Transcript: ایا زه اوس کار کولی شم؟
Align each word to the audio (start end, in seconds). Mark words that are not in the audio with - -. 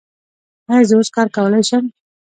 ایا 0.71 0.85
زه 0.89 0.93
اوس 0.97 1.09
کار 1.15 1.27
کولی 1.35 1.61
شم؟ 1.69 1.85